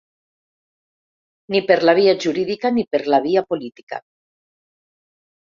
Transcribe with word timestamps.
Ni 1.55 1.61
per 1.71 1.77
la 1.89 1.95
via 1.99 2.15
jurídica 2.23 2.73
ni 2.79 2.87
per 2.95 3.03
la 3.15 3.21
via 3.27 3.45
política. 3.53 4.01